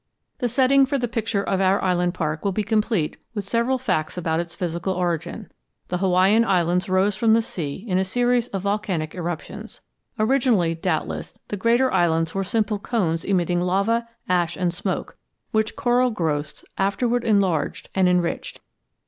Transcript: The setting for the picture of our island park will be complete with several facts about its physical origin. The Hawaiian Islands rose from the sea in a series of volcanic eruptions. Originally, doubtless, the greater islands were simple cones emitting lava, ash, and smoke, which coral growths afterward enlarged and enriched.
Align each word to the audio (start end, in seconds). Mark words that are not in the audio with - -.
The 0.39 0.49
setting 0.49 0.87
for 0.87 0.97
the 0.97 1.07
picture 1.07 1.43
of 1.43 1.61
our 1.61 1.79
island 1.83 2.15
park 2.15 2.43
will 2.43 2.51
be 2.51 2.63
complete 2.63 3.17
with 3.35 3.43
several 3.47 3.77
facts 3.77 4.17
about 4.17 4.39
its 4.39 4.55
physical 4.55 4.95
origin. 4.95 5.51
The 5.89 5.99
Hawaiian 5.99 6.43
Islands 6.43 6.89
rose 6.89 7.15
from 7.15 7.33
the 7.35 7.41
sea 7.43 7.85
in 7.87 7.99
a 7.99 8.03
series 8.03 8.47
of 8.47 8.63
volcanic 8.63 9.13
eruptions. 9.13 9.81
Originally, 10.17 10.73
doubtless, 10.73 11.37
the 11.49 11.55
greater 11.55 11.93
islands 11.93 12.33
were 12.33 12.43
simple 12.43 12.79
cones 12.79 13.23
emitting 13.23 13.61
lava, 13.61 14.09
ash, 14.27 14.57
and 14.57 14.73
smoke, 14.73 15.17
which 15.51 15.75
coral 15.75 16.09
growths 16.09 16.65
afterward 16.79 17.23
enlarged 17.23 17.89
and 17.93 18.09
enriched. 18.09 18.59